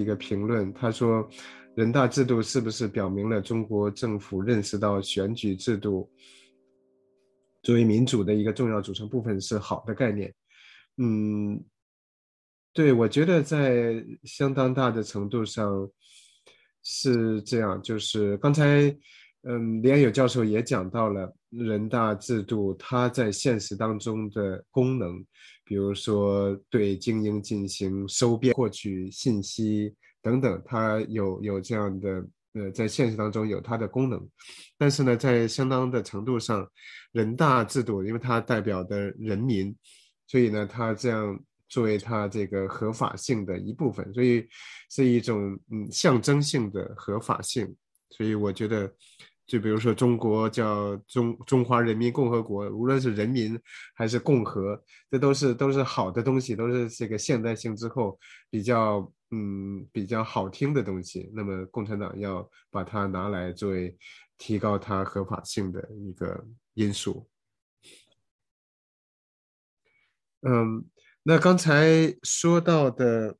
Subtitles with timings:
[0.00, 1.28] 一个评论，他说，
[1.76, 6.10] 人大制度是不是表明了中国政府认识到选举制度
[7.62, 10.34] 作为民主的一个重要组成部分是好的概念？
[10.96, 11.62] 嗯，
[12.72, 15.88] 对，我觉得在相当大的程度上
[16.82, 18.96] 是这样，就是刚才。
[19.42, 25.24] 嗯，李安友教授也讲到了人大制度它在现实当中的功能，
[25.64, 34.28] 比如说对精英进行收编、获取信息等等，它有有这样的呃，在现实当中有它的功能。
[34.76, 36.70] 但是呢，在相当的程度上，
[37.12, 39.74] 人大制度因为它代表的人民，
[40.26, 44.46] 所以呢，它这样作为它这个合法性的一部分，所以
[44.90, 47.74] 是一种嗯象征性的合法性。
[48.10, 48.92] 所以我觉得。
[49.50, 53.60] 就比如说，中国叫中中华人民共和国，无论是人民
[53.96, 58.16] 还是共和，这都是都是好的东西，都是这个现代性之后
[58.48, 61.28] 比较嗯比较好听的东西。
[61.34, 63.98] 那么，共产党要把它拿来作为
[64.38, 67.28] 提高它合法性的一个因素。
[70.42, 70.84] 嗯，
[71.24, 73.36] 那刚才说到的。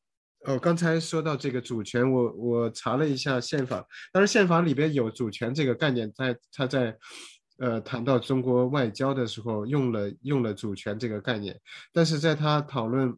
[0.46, 6.96] 哦，刚才说到这个主权，我我查了一下宪法，当然宪法里边有主权这个概念，在他在
[7.58, 11.60] 呃谈到中国外交的时候用了用了主权这个概念，
[11.92, 13.14] 但是在他讨论，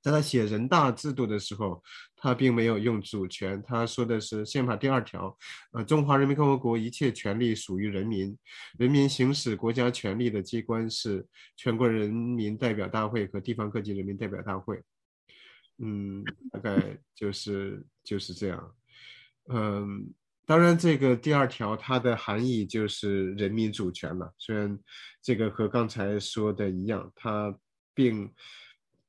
[0.00, 1.82] 在他写人大制度的时候，
[2.16, 5.36] 他并没有用主权，他说的是宪法第二条，
[5.72, 8.34] 呃，中华人民共和国一切权利属于人民，
[8.78, 11.26] 人民行使国家权力的机关是
[11.58, 14.82] 全国人民代表大会和地方各级人民代表大会。
[15.84, 18.74] 嗯，大概就是就是这样。
[19.48, 20.08] 嗯，
[20.46, 24.32] 当然，这个第二条它的含义就是人民主权了。
[24.38, 24.78] 虽然
[25.20, 27.52] 这个和刚才说的一样，它
[27.92, 28.32] 并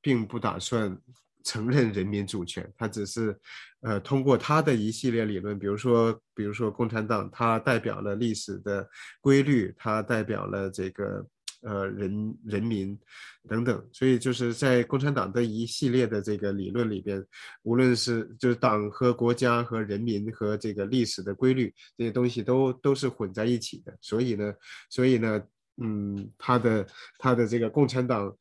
[0.02, 1.00] 并不打算
[1.44, 3.40] 承认人民主权，它只是
[3.82, 8.90] 呃通过它的一系列理论，比如说比如说共产党，它代表了历史的
[9.22, 11.24] 规律，它代表了这个。
[11.64, 13.00] 呃，人人民
[13.48, 17.26] 等等，所以就是在共产党的一系列的这个理论里边，
[17.62, 23.98] 无论是就是党和国家和人民和这个历史的规律这些东西都都是混在一起的。
[24.02, 24.54] 所以呢，
[24.90, 25.42] 所以呢，
[25.78, 26.86] 嗯，他的
[27.18, 28.36] 他的这个共产党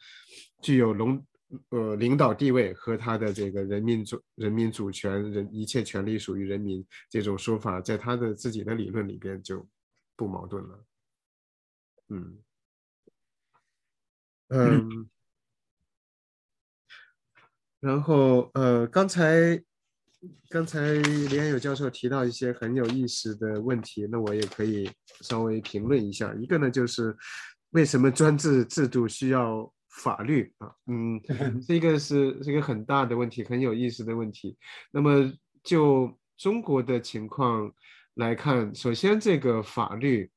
[0.61, 1.25] 具有龙
[1.69, 9.65] 呃领导地位和他的这个人民主人民主权人一切权利属于人民这种说法，在他的自己的理论里边就
[10.17, 10.85] 不矛盾了。
[12.09, 12.37] 嗯。
[14.55, 15.09] 嗯，
[17.81, 19.59] 然后呃，刚才
[20.51, 24.91] 刚才李安友教授提到一些很有意思的问题，那我也可以
[25.23, 26.35] 稍微评论一下。
[26.35, 27.17] 一个呢，就是
[27.71, 30.71] 为什么专制制度需要法律啊？
[30.87, 31.19] 嗯，
[31.67, 34.59] 这个是是一个很大的问题，很有意思的问题。
[34.91, 35.33] 那么
[35.65, 37.73] 就中国的情况
[38.17, 40.31] 来看，首先这个法律。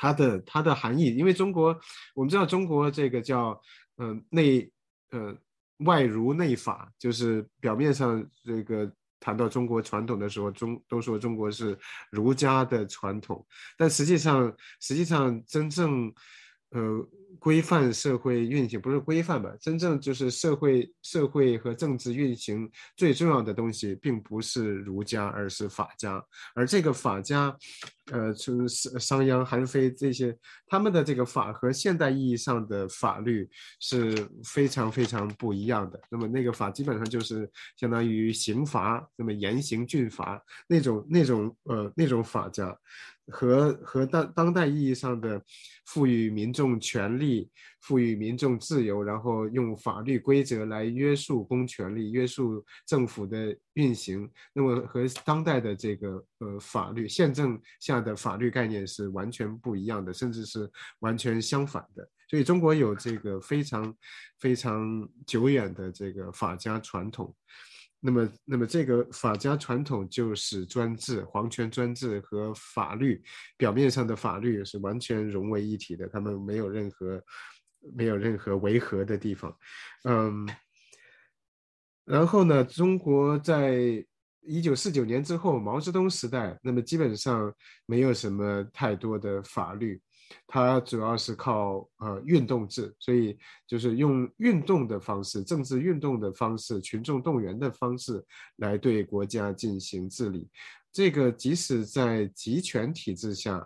[0.00, 1.78] 它的它的含义，因为中国
[2.14, 3.60] 我们知道中国这个叫
[3.98, 4.72] 嗯内
[5.10, 5.36] 呃
[5.84, 8.90] 外儒内法，就是表面上这个
[9.20, 11.78] 谈到中国传统的时候，中都说中国是
[12.10, 13.46] 儒家的传统，
[13.76, 14.50] 但实际上
[14.80, 16.10] 实际上真正
[16.70, 17.08] 呃。
[17.38, 19.50] 规范社会运行不是规范吧？
[19.58, 26.22] 真正就是社会、社会和政治运行最重要的东西，并不是儒家，而是法家。
[26.54, 27.56] 而这个法家，
[28.12, 30.36] 呃，从商商鞅、韩非这些，
[30.66, 33.48] 他们的这个法和现代意义上的法律
[33.80, 35.98] 是非常非常不一样的。
[36.10, 42.76] 那么那个法基本上就是相当于刑罚，那么严刑峻法那种那种呃那种法家。
[43.30, 45.42] 和和当当代意义上的
[45.86, 47.50] 赋予民众权利、
[47.82, 60.70] 赋予民众自由，然后用法律规则来约束公权力、约束政府的运行，那么和当代的这个呃法律宪政下的法律概念是完全不一样的，甚至是
[61.00, 62.08] 完全相反的。
[62.28, 63.94] 所以中国有这个非常
[64.38, 67.34] 非常久远的这个法家传统。
[68.00, 73.22] 那么，那么这个法家传统就是专制、皇权专制和法律
[73.56, 77.22] 表面上的法律是完全融为一体的，他们没有任何
[77.94, 79.54] 没有任何违和的地方。
[80.04, 80.48] 嗯，
[82.04, 84.04] 然后呢，中国在
[84.42, 87.54] 一九四九年之后，毛泽东时代，那么基本上
[87.84, 90.00] 没有什么太多的法律。
[90.46, 98.24] 它主要是靠呃运动制，所以就是用运动的方式、政治运动的方式、群众动员的方式
[98.56, 100.48] 来对国家进行治理。
[100.92, 103.64] 这个即使在集权体制下，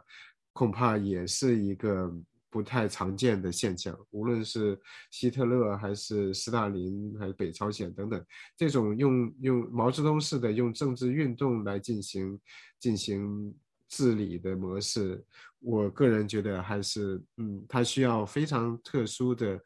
[0.52, 2.12] 恐怕也是一个
[2.50, 3.98] 不太常见的现象。
[4.10, 4.78] 无论是
[5.10, 8.24] 希特勒还是斯大林还是北朝鲜等等，
[8.56, 12.38] 这种用用毛泽东式的用政治运动来进行
[12.78, 13.54] 进行
[13.88, 15.24] 治理的模式，
[15.64, 19.58] 我个人觉得还是嗯，它需要非常特殊的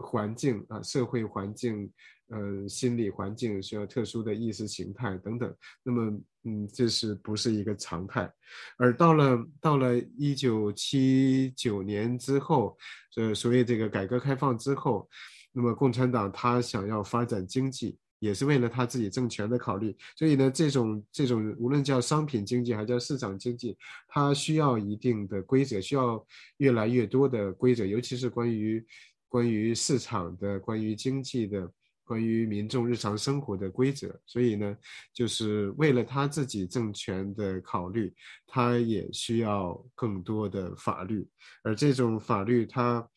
[0.00, 1.90] 环境啊，社会环境。
[2.28, 8.32] 呃，心理环境需要特殊的意识形态等等，那么，嗯，这是不是一个常态？
[8.78, 12.78] 而到了到了一九七九年之后，
[13.16, 15.06] 呃，所谓这个改革开放之后，
[15.52, 23.76] 那么共产党他想要发展经济，也是为了他自己政权的考虑，所以呢，这种这种无论叫商品经济还叫市场经济，
[24.08, 26.26] 它需要一定的规则，需要
[26.56, 28.84] 越来越多的规则，尤其是关于
[29.28, 31.70] 关于市场的、关于经济的。
[32.06, 34.76] 关于民众日常生活的规则，所以呢，
[35.14, 38.12] 就是为了他自己政权的考虑，
[38.46, 41.26] 他也需要更多的法律，
[41.62, 43.08] 而这种法律，它，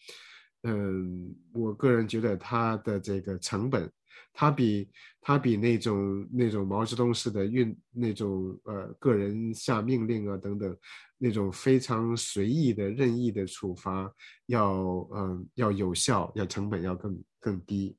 [0.63, 3.91] 嗯，我个人觉得它的这个成本，
[4.39, 4.87] 它比
[5.19, 10.77] 它比那种那种毛泽东式的运那种呃个人下命令啊等等
[11.17, 14.13] 那种非常随意的任意的处罚
[14.45, 14.75] 要
[15.15, 17.97] 嗯要有效，要成本要更更低。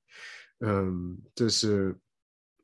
[0.61, 1.93] 嗯，这是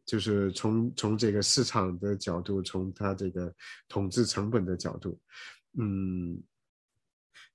[0.06, 3.52] 就是从从这个市场的角度，从它这个
[3.88, 5.18] 统治成本的角度，
[5.80, 6.40] 嗯，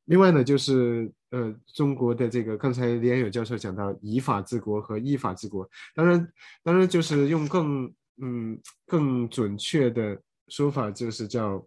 [0.04, 6.34] 另外呢，就是呃，中国的这个刚才李安友教授讲到以法治国和依法治国，当然
[6.64, 11.66] 当然就是用更嗯更准确的说法，就是叫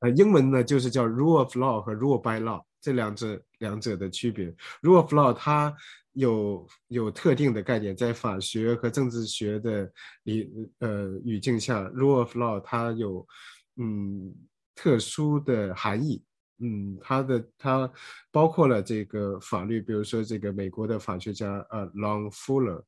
[0.00, 5.74] 呃英文呢就是叫 rule of law 和 rule by law 这两者两者的区别，rule of law 它。
[6.16, 13.28] 有有特定的概念，在法学和政治学的理呃语境下，rule of law 它有
[13.76, 14.34] 嗯
[14.74, 16.24] 特殊的含义，
[16.58, 17.92] 嗯，他的他
[18.30, 22.82] 包括了这个法律，比如说这个美国的法学家呃 Long Fuller，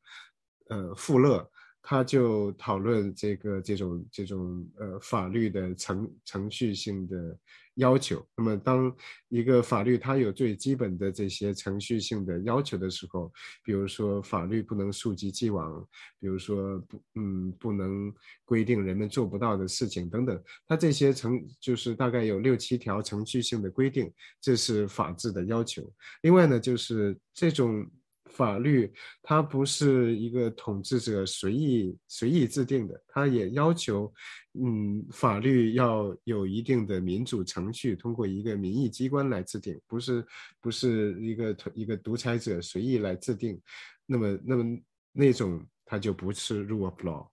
[0.68, 1.50] 呃富勒。
[1.80, 7.38] 他就讨论这个这种这种呃法律的程程序性的
[7.78, 8.24] 要求。
[8.36, 8.94] 那么，当
[9.28, 13.32] 一个法律它有最基本的这些程序性的要求的时候，
[13.64, 15.84] 比如说法律不能溯及既往，
[16.20, 18.12] 比如说不嗯不能
[18.44, 25.82] 规定人们做不到的事情等等，它这些程就是大概有六七条程序性的规定，这是法治的要求。
[26.22, 27.90] 另外呢，就是这种。
[28.28, 28.92] 法律
[29.22, 34.12] 它不是一个统治者随意随意制定的，它也要求，
[34.54, 40.24] 嗯，法律要有一定的民主程序，通过一个民意机关来制定，不是
[40.60, 43.60] 不是一个一个独裁者随意来制定，
[44.06, 44.78] 那么那么
[45.12, 47.28] 那种它就不是 rule of law，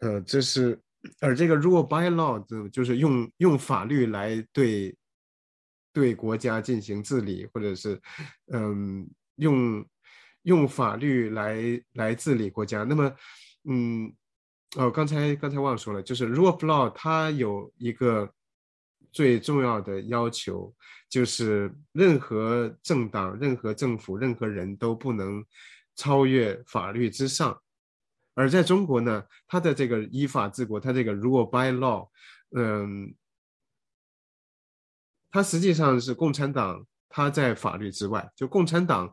[0.00, 0.80] 呃，这是
[1.20, 4.96] 而这个 rule by law 就就是用用法律来对
[5.92, 8.00] 对国家进行治理，或者是
[8.52, 9.84] 嗯用。
[10.42, 13.14] 用法律来来治理国家，那么，
[13.64, 14.14] 嗯，
[14.76, 18.32] 哦，刚才刚才忘了说了，就是 rule of law 它有一个
[19.12, 20.74] 最重要的要求，
[21.08, 25.44] 就是任何政党、任何政府、任何人都不能
[25.96, 27.60] 超越法律之上。
[28.34, 32.08] 而在中国呢，它的这个依法治国，它这个 rule by law，
[32.56, 33.14] 嗯，
[35.30, 39.12] 它实际上是共产党，它在法律之外，就共产党。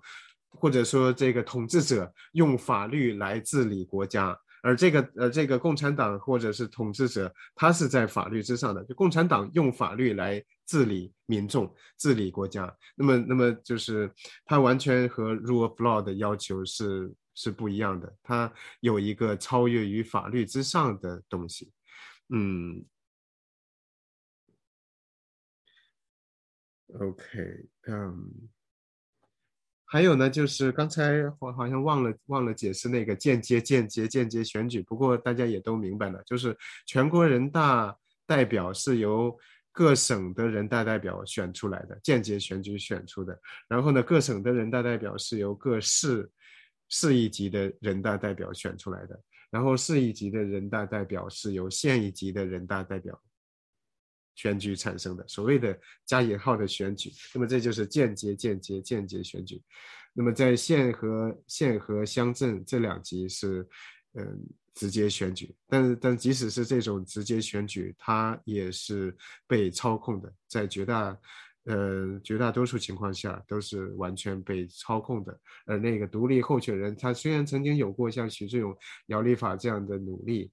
[0.56, 8.83] 或者说，这个统治者用法律来治理国家，而这个呃，这个共产党或者是统治者，他是在法律之上的。
[8.85, 14.12] 就共产党用法律来治理民众、治理国家，那么，那么就是
[14.45, 18.12] 他完全和 rule of law 的要求是是不一样的。
[18.24, 21.71] 他有一个超越于法律之上的东西。
[22.30, 22.83] 嗯
[27.00, 28.50] ，OK，嗯。
[29.87, 34.81] 还有呢，就是刚才我好像忘了忘了解释那个间接、间接、间接选举。
[34.81, 39.37] 不过大家也都明白了，就是全国人大代表是由
[39.71, 43.39] 各省的人大代表选出来的，间接选举选出的。
[43.68, 46.30] 然后呢，各省的人大代表是由各市
[46.89, 49.19] 市一级的人大代表选出来的。
[49.51, 53.21] 然后市一级的人大代表是由县一级的人大代表。
[54.35, 59.61] 选举产生的所谓的加引号的选举，那么这就是间接、间接、间接选举。
[60.13, 63.68] 那么在县和县和乡镇这两级是，
[64.13, 64.39] 嗯，
[64.73, 65.54] 直接选举。
[65.68, 69.15] 但是但即使是这种直接选举，它也是
[69.47, 71.18] 被操控的，在绝大，
[71.65, 75.37] 呃，绝大多数情况下都是完全被操控的。
[75.65, 78.73] 而那个独立候选人，他虽然曾经有过像许志勇、
[79.07, 80.51] 姚立法这样的努力。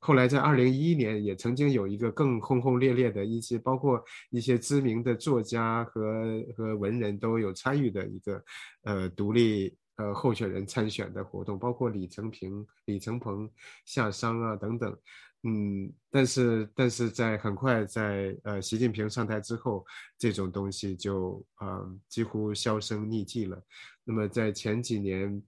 [0.00, 8.44] 后来在二零一一年也曾经有一个更轰轰烈烈的一些，包括一些知名的作家和和文人都有参与的一个
[8.84, 13.48] 呃独立呃候选人参选的活动，包括李成平、李成鹏、
[13.84, 14.96] 夏商啊等等。
[15.42, 19.84] 嗯，但是但是在很快在呃习近平上台之后，
[20.18, 23.62] 这种东西就啊几乎销声匿迹了。
[24.04, 25.42] 那么在前几年，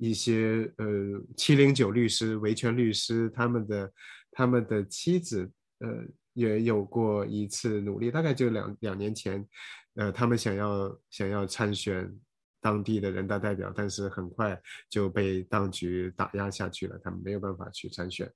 [0.00, 0.86] 一些呃
[1.36, 3.92] 七零九律师、维权律师他们的
[4.32, 5.88] 他们的妻子呃
[6.32, 9.46] 也有过一次努力，大概就两两年前，
[9.94, 12.12] 呃他们想要想要参选。
[12.62, 18.30] 当地的人大代表，但是很快就被当局打压下去了，他们没有办法去参选。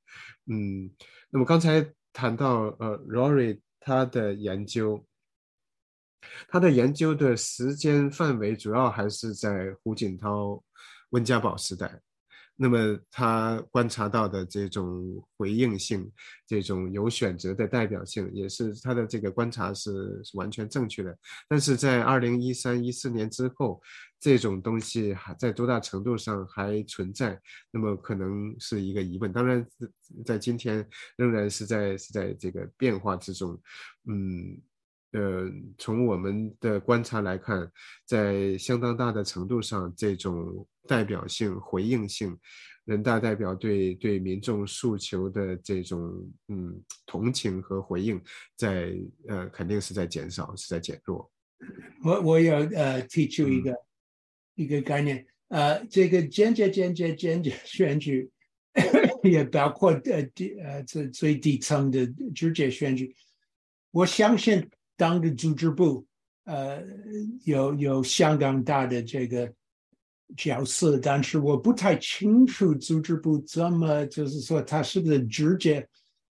[0.47, 0.91] 嗯，
[1.29, 5.07] 那么刚才谈到呃，Rory 他的研究，
[6.49, 10.65] 他的研究的时间范围主要还是在胡锦涛、
[11.15, 12.01] 温家宝时代。
[12.57, 16.09] 那么他观察到的这种回应性，
[16.47, 21.19] 这种有选择的代表性，也是他的这个观察是完全正确的。
[21.49, 23.83] 但是在二零一三一四年之后，
[24.21, 27.37] 这种东西还在多大程度上还存在？
[27.73, 29.33] 那么可能是一个疑问。
[29.33, 29.67] 当然，
[30.25, 33.61] 在今天仍然是在是在这个变化之中。
[34.09, 34.57] 嗯，
[35.15, 37.73] 呃，从我们的观察来看，
[38.05, 40.67] 在相当大的程度上，这种。
[40.87, 42.39] 代表性、回应性，
[42.85, 48.21] 人大代表对对民众诉求的这种嗯同情和回应，
[48.55, 48.95] 在
[49.27, 51.33] 呃肯定是在减少，是在减弱。
[52.05, 53.75] 我我要呃提出一个
[54.57, 58.31] 一个概念，呃，这个间接间接间接选举，
[59.25, 63.17] 也包括呃低呃最最底层的直接选举。
[63.91, 66.07] 我相信党的组织部
[66.45, 66.83] 呃
[67.45, 69.53] 有有相当大的这个。
[70.39, 75.87] 角色，但是我不太清楚组织部怎么，就是说他是不是直接，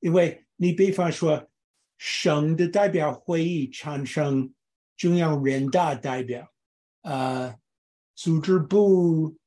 [0.01, 1.49] 因为你比方说
[1.97, 4.53] 省的代表会议产生
[4.97, 6.53] 中央人大代表，
[7.03, 7.55] 呃，
[8.17, 9.39] 组织部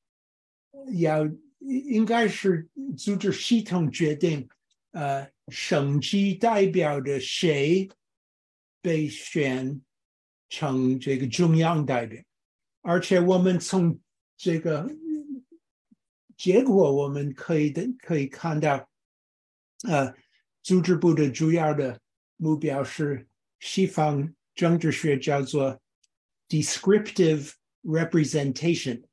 [0.93, 4.47] 要应该是组织系统决定，
[4.91, 7.87] 呃，省级代表的谁
[8.81, 9.81] 被选
[10.49, 12.21] 成这个中央代表，
[12.81, 13.99] 而且我们从
[14.37, 14.89] 这个
[16.37, 18.89] 结果我们可以的可以看到，
[19.87, 20.13] 呃，
[20.63, 21.99] 组织部的主要的
[22.37, 23.27] 目标是
[23.59, 25.79] 西方政治学叫做
[26.47, 27.51] descriptive
[27.83, 29.03] representation，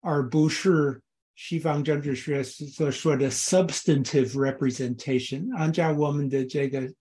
[0.00, 1.02] 而不是
[1.34, 5.54] 西方政治学所说的 substantive representation。
[5.56, 6.92] 按照我们的这个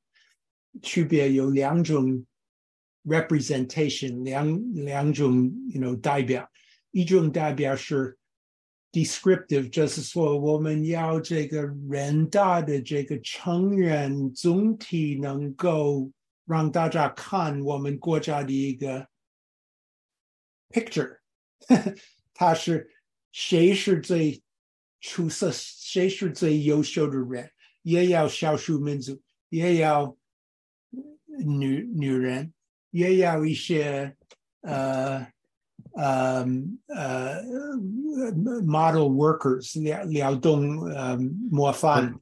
[0.82, 2.26] 区别有两种
[3.06, 6.50] representation，两两种 you know 代表。
[6.92, 8.18] 一种代表是
[8.92, 16.12] descriptive，就是说我们要这个人大的这个成员总体能够
[16.46, 19.08] 让大家看我们国家的一个
[20.70, 21.18] picture，
[22.34, 22.90] 他是
[23.32, 24.42] 谁是最
[25.00, 27.52] 出色，谁是最优秀的人，
[27.84, 30.18] 也要少数民族，也要
[31.46, 32.54] 女女人，
[32.92, 34.16] 也有一些
[34.62, 35.28] 呃。
[35.94, 36.46] 呃
[36.88, 37.42] 呃
[38.62, 41.18] ，model workers 劳劳动呃
[41.50, 42.20] 模范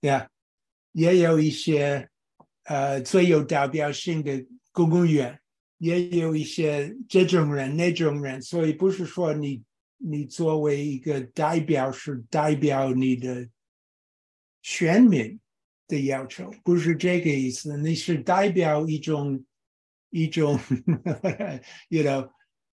[0.00, 0.28] ，yeah，
[0.92, 2.08] 也有一些
[2.64, 5.38] 呃最有代表性的公务员，
[5.78, 9.62] 也有一些这种人那种人，所以不是说你
[9.98, 13.48] 你作为一个代表是代表你的
[14.62, 15.38] 全民
[15.88, 19.44] 的要求，不是这个意思，你是代表一种
[20.10, 20.58] 一种
[21.88, 22.30] ，you know。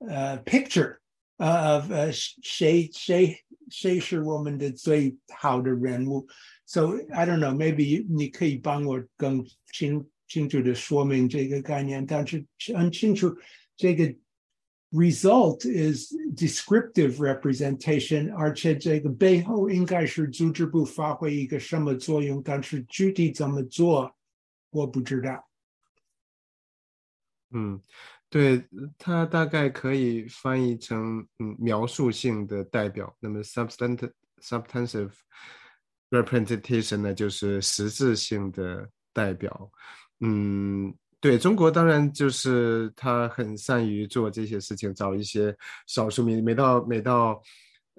[0.10, 0.98] 呃，picture，
[1.38, 3.38] 呃呃，谁谁
[3.70, 6.28] 谁是我们的最好的人物
[6.66, 13.32] ？So I don't know, maybe 你可以帮我更清清楚的说明这个概念，但是很清楚
[13.78, 14.12] 这个
[14.92, 24.16] result is descriptive representation，而且这个背后应该是组织部发挥一个什么作用，但是具体怎么做，
[24.70, 25.50] 我不知道。
[27.52, 27.82] 嗯。
[28.34, 28.64] 对，
[28.98, 33.14] 它大概可以翻译成嗯描述性的代表。
[33.20, 35.12] 那么 substantive substantive
[36.10, 39.70] representation 呢，就是实质性的代表。
[40.22, 45.56] 嗯，对中国当然就是他很善于做这些事情，找一些
[45.88, 47.42] 少数民每到每到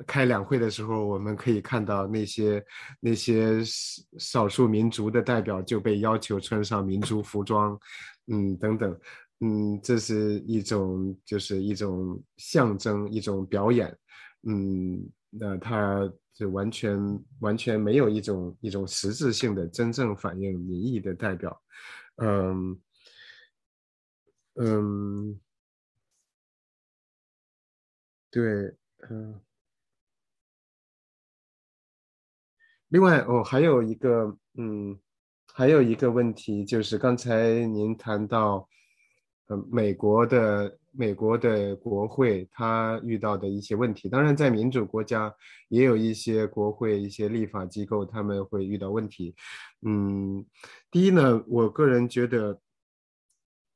[0.07, 2.63] 开两会的时候，我们可以看到那些
[2.99, 3.63] 那些
[4.19, 7.79] 少数民族的代表就被要求穿上民族服装，
[8.27, 8.99] 嗯等等。
[9.45, 13.93] 嗯，这是一种，就是一种象征，一种表演。
[14.45, 15.01] 嗯，
[15.31, 16.99] 那他就完全
[17.41, 21.61] 完全没有一种一种实质性的真正反映民意的代表，
[22.17, 22.77] 嗯
[24.57, 25.41] 嗯，
[28.31, 28.75] 对，
[29.11, 29.43] 嗯。
[32.89, 34.99] 另外哦，还有一个嗯，
[35.55, 38.69] 还有一个问题就是刚才您谈到，
[39.47, 44.11] 呃，美国的美国的国会它遇到的一些问题。
[44.11, 45.35] 当然，在民主国家
[45.69, 49.35] 也有一些国会、一些立法机构他们会遇到问题。
[49.87, 50.45] 嗯，
[50.91, 52.61] 第一呢，我个人觉得，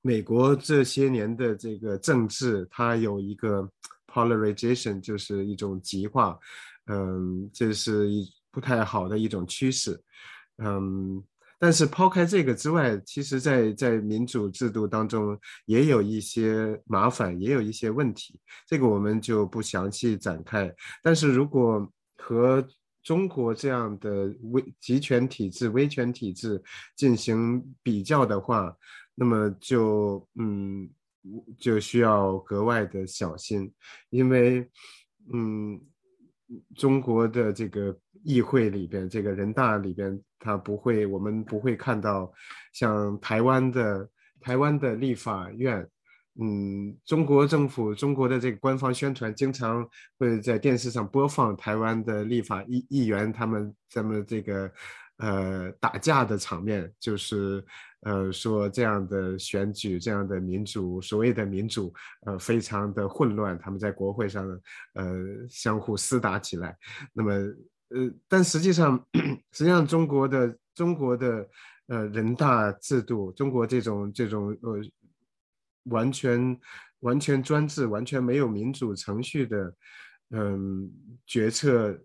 [0.07, 3.69] 美国这些年的这个政治它有一个
[4.07, 6.39] polarization，就是一种极化。
[6.87, 8.25] 嗯，这是一。
[8.57, 10.01] 不太好的一种趋势，
[10.65, 11.23] 嗯，
[11.59, 20.75] 但是抛开这个之外，其实，在在民主制度当中也有一些麻烦，也有一些问题，这个我们就不详细展开。
[21.03, 21.87] 但是如果
[22.17, 22.67] 和
[23.03, 26.63] 中国这样的威集权体制、威权体制
[26.97, 28.75] 进行比较的话，
[29.17, 30.89] 那么就嗯，
[31.59, 33.73] 就需要格外的小心，
[34.11, 34.71] 因为
[35.33, 35.81] 嗯。
[36.77, 42.33] 中国的这个议会里边，这个人大里边，他不会，我们不会看到
[42.73, 44.09] 像台湾的
[44.41, 45.85] 台湾的立法院，
[46.41, 49.85] 嗯，中国政府中国的这个官方宣传经常
[50.21, 54.73] 会在电视上播放台湾的立法议议员他们咱们这个
[55.19, 57.65] 呃打架的场面，就是。
[58.03, 61.93] 呃，说这样的选举，这样的民主，所谓的民主，
[62.25, 63.59] 呃，非常的混乱。
[63.59, 64.47] 他们在国会上，
[64.93, 65.05] 呃，
[65.51, 66.77] 相互厮打起来。
[67.13, 69.05] 那么，呃，但实际上，
[69.51, 71.49] 实际上中国的中国的
[71.89, 74.81] 呃人大制度，中国这种这种呃
[75.87, 76.57] 完全
[77.01, 79.75] 完全专制、完全没有民主程序的，
[80.31, 80.89] 嗯，
[81.27, 81.99] 决策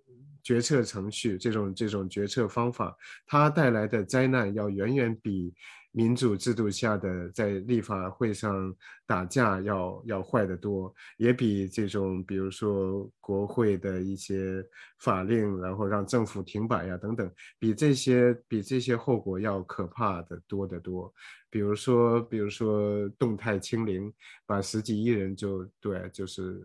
[0.44, 2.96] 决策程序这种这种决策方法，
[3.26, 5.54] 它带来的灾难要远远比。
[5.94, 8.74] 民主制度下的在立法会上
[9.06, 14.66] 打架要要坏得多，也比这种比如说国会的一些
[15.00, 21.14] 法令，然后让政府停摆呀等等，比这些比这些后果要可怕的多得多。
[21.50, 24.10] 比如说，比如说动态清零，
[24.46, 26.64] 把十几亿人就对，就是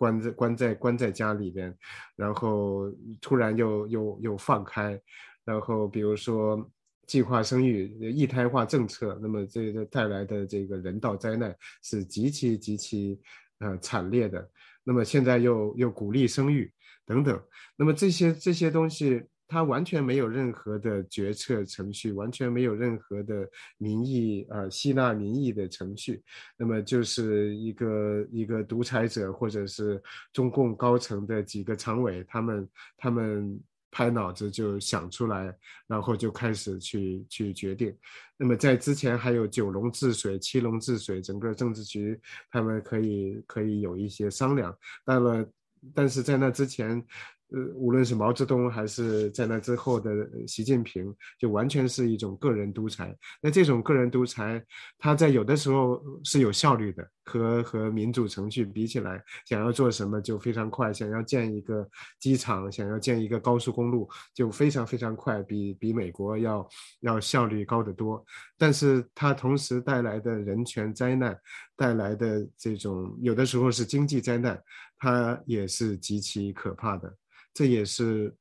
[0.00, 1.76] 关在关在关在家里边，
[2.16, 5.00] 然后突然又又又放开，
[5.44, 6.68] 然后比如说。
[7.10, 13.20] 计划生育、一胎化政策，那么这个带来的这个人道灾难是极其极其
[13.58, 14.48] 呃惨烈的。
[14.84, 16.72] 那么现在又又鼓励生育
[17.04, 17.42] 等等，
[17.74, 26.22] 那么这些这些东西，他完全没有任何的决策程序，完全没有任何的民意啊吸纳民意的程序，
[26.56, 30.00] 那么就是一个一个独裁者或者是
[30.32, 33.60] 中共高层的几个常委，他们他们。
[33.92, 35.52] 拍脑子就想出来，
[35.88, 37.92] 然后就开始去去决定。
[38.36, 42.16] 那么在之前还有九龙治水、七龙治水，整个政治局
[42.52, 44.72] 他们可以可以有一些商量。
[45.04, 45.44] 到了，
[45.92, 47.04] 但是在那之前。
[47.52, 50.10] 呃，无论是毛泽东还是在那之后的
[50.46, 53.16] 习近平，就完全是一种个人独裁。
[53.42, 54.64] 那这种个人独裁，
[54.98, 60.92] 他在有的时候是有效率的，和和民主程序比起来，想要做什么就非常快。
[60.92, 61.88] 想要建一个
[62.20, 66.68] 机场，想要建一个高速公路，就非常非常快，比比美国要
[67.00, 68.24] 要效率高得多。
[68.56, 71.36] 但是它同时带来的人权灾难，
[71.76, 74.62] 带来的这种有的时候是经济灾难，
[74.98, 77.12] 它也是极其可怕的。
[77.52, 78.34] 这也是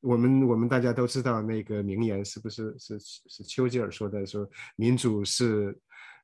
[0.00, 4.24] 我们我们大家都知道那个名言，是不是是是丘吉尔说的？
[4.24, 5.76] 说民主是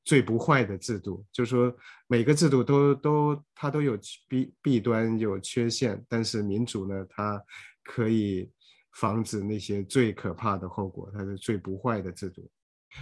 [0.05, 1.75] 最不坏的制度，就是说
[2.07, 7.43] 每个制度都都它都有弊弊端有缺陷，但是民主呢，它
[7.85, 8.51] 可以
[8.95, 12.49] 防止那些最可怕的后果，它是最不坏的制度。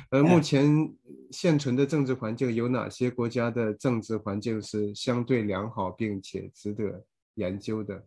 [0.08, 0.88] 而目前
[1.32, 7.04] 现存的政治环境有哪些国家的政治环境是相对良好并且值得
[7.34, 8.06] 研究的？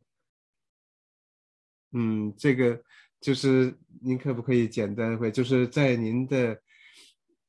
[1.93, 2.79] 嗯，这个
[3.21, 6.59] 就是您可不可以简单会，就是在您的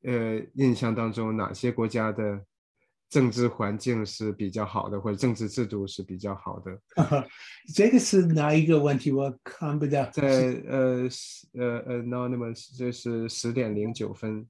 [0.02, 2.40] 呃印象当中，哪些国家的
[3.08, 6.78] 政治环境是比较好的，或者政治制度是比较好的？
[7.74, 9.10] 这个是哪一个问题？
[9.10, 10.04] 我看不到。
[10.10, 10.22] 在
[10.68, 11.08] 呃
[11.54, 14.46] 呃 anonymous，这是十点零九分。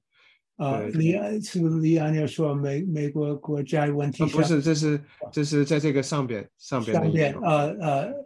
[0.57, 4.25] 啊，李安是李安要说美美国国家问题？
[4.25, 8.24] 不是，这是这是在这个上边上边上边呃呃。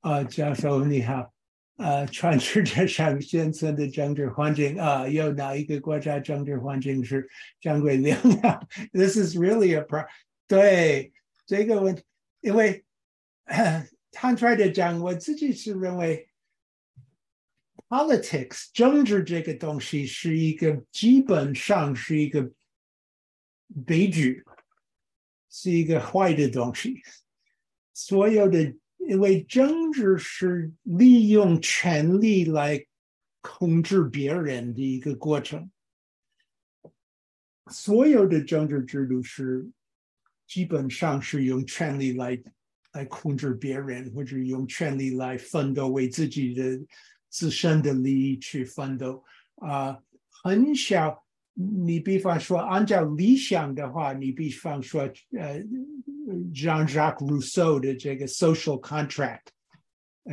[0.00, 1.30] 啊，教授你好，
[1.76, 7.28] 啊，全世界上现存的政治环境啊，有哪一个国家政治环境是
[7.60, 10.06] 相对良好？This is really a pro。
[10.46, 11.12] 对
[11.44, 12.02] 这个问题，
[12.40, 12.84] 因为
[14.10, 16.30] 坦率的讲，我自己是认为
[17.88, 22.50] ，politics 政治这个东西是一个基本上是一个
[23.86, 24.42] 悲剧，
[25.50, 27.02] 是一个坏的东西。
[27.92, 28.74] 所有的，
[29.10, 32.86] 因为政治是利用权力来
[33.40, 35.68] 控制别人的一个过程，
[37.72, 39.68] 所有的政治制度是
[40.46, 42.40] 基本上是用权力来。
[42.92, 46.76] 来控制别人，或者用权力来奋斗，为自己的
[47.28, 49.24] 自身的利益去奋斗
[49.58, 49.96] 啊。
[50.42, 51.24] 很小，
[51.84, 55.02] 你比方说，按照理想的话，你比方说，
[55.36, 55.60] 呃
[56.54, 59.46] ，Jean-Jacques Rousseau 的这个 Social Contract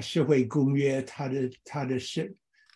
[0.02, 2.36] 社会公约，他的他的是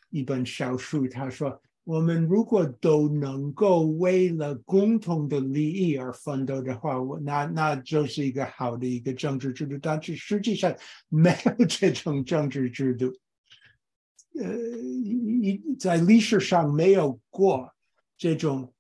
[0.10, 1.62] 一本小书，他说。
[1.84, 9.76] 我们如果都能够为了共同的利益而奋斗的话，我那那就是一个好的一个政治制度。
[9.82, 10.74] 但是实际上
[11.10, 13.12] 没有这种政治制度，
[14.40, 17.74] 呃，一在历史上没有过
[18.22, 18.72] 这种。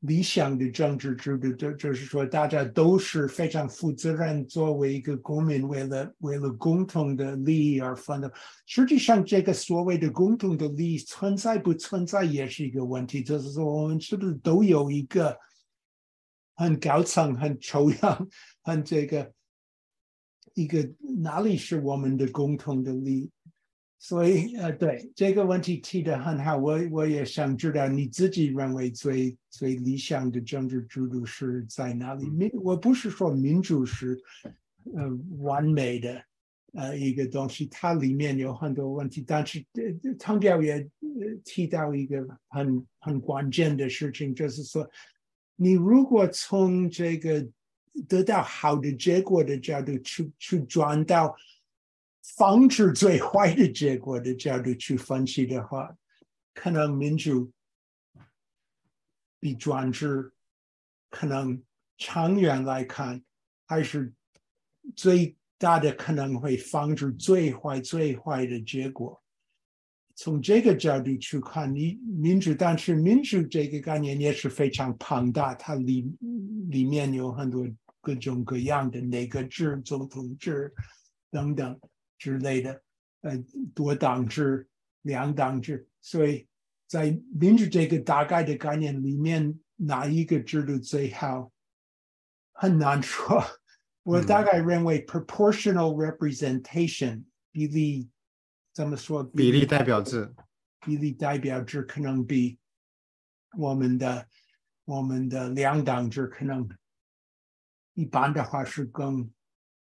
[0.00, 8.30] 理想的政治制度，就就是说，大家都是非常负责任，作为一个公民，为了为了共同的利益而奋斗。
[8.66, 13.22] 实际上，这个所谓的共同的利益存在不存在，也是一个问题。
[13.22, 15.36] 就是说，我们是不是都有一个
[16.54, 18.28] 很高层、很抽象、
[18.62, 19.32] 很这个
[20.54, 20.88] 一个
[21.22, 23.30] 哪里是我们的共同的利益？
[24.08, 32.30] 所以，呃，对这个问题提的很好，我我也想知道你自己认为最最理想的政治制度是在哪里？
[32.30, 34.16] 民，我不是说民主是
[34.94, 35.02] 呃
[35.38, 36.22] 完美的
[36.74, 39.24] 呃一个东西，它里面有很多问题。
[39.26, 39.64] 但是，
[40.16, 40.88] 汤教也
[41.44, 44.88] 提到一个很很关键的事情，就是说，
[45.56, 47.44] 你如果从这个
[48.06, 51.34] 得到好的结果的角度去去转到。
[52.34, 55.96] 防止最坏的结果的角度去分析的话，
[56.52, 57.52] 可能民主
[59.38, 60.32] 比专制
[61.08, 61.62] 可能
[61.96, 63.22] 长远来看
[63.66, 64.12] 还是
[64.96, 69.22] 最大的可能会防止最坏最坏的结果。
[70.14, 76.10] 从这个角度去看，你民主，但是民主这个概念也是非常庞大，它里
[76.70, 77.66] 里面有很多
[78.00, 80.72] 各种各样的内阁制、总统制
[81.30, 81.78] 等等。
[82.18, 82.82] 之类的，
[83.20, 83.36] 呃，
[83.74, 84.68] 多党制、
[85.02, 86.48] 两党制，所以
[86.86, 91.52] 在民主这个大概的概念里面，哪一个制度最好，
[92.52, 93.42] 很难说。
[94.02, 98.08] 我大概认为 proportional representation 比例
[98.72, 99.22] 怎么说？
[99.24, 100.34] 比例代表制，
[100.80, 102.58] 比例代表制可能比
[103.58, 104.28] 我们的
[104.84, 106.68] 我们的两党制可能
[107.94, 109.30] 一般的话是更。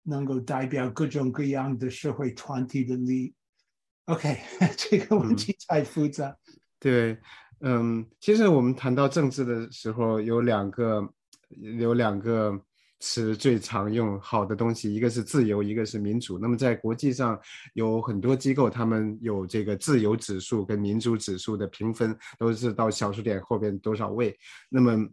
[0.06, 3.34] 能够代表各种各样的社会团体的利益。
[4.06, 4.38] OK，
[4.78, 6.36] 这个问题太复杂。
[6.78, 7.18] 对，
[7.60, 11.08] 嗯，其实我们谈到政治的时候，有两个
[11.78, 12.56] 有两个
[13.00, 16.38] 词最常用，好的东西，一个是自由，一个是民主。
[16.38, 17.38] 那么在国际上
[17.74, 24.36] 有很多机构，他们有这个自由指数跟民主指数的评分，都是到小数点后边多少位。
[24.70, 25.06] 那么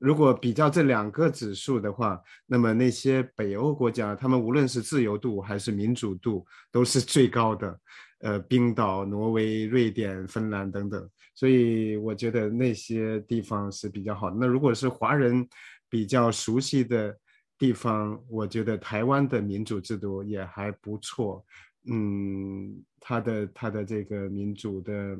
[0.00, 7.78] 如果比较这两个指数的话，那么那些北欧国家，他们无论是自由度还是民主度都是最高的。
[8.20, 14.36] 呃，冰岛、挪威、瑞典、芬兰等等，所以我觉得那些地方是比较好的。
[14.40, 15.46] 那如果是华人
[15.88, 17.14] 比较熟悉的
[17.58, 21.44] 地方，我觉得台湾的民主制度也还不错。
[21.90, 25.18] 嗯，它的它的这个民主的。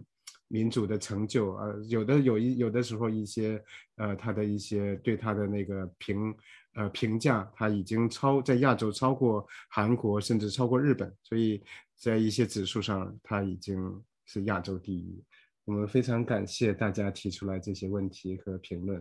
[0.52, 3.62] 民主的成就，呃，有的有一有的时候一些，
[3.94, 6.34] 呃，他的一些对他的那个评，
[6.74, 11.62] 呃，评价，他已经超在亚洲超过韩国，甚至超过日本，所以
[11.94, 15.22] 在一些指数上，他已经是亚洲第一。
[15.66, 19.00] 我们非常感谢大家提出来这些问题和评论，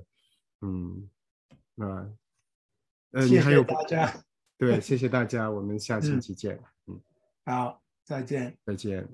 [0.61, 1.09] 嗯，
[1.73, 2.13] 那，
[3.13, 4.23] 呃，你还有大家，
[4.55, 7.01] 对， 谢谢大家，我们下星期见，嗯，
[7.43, 9.09] 好，再见，再见。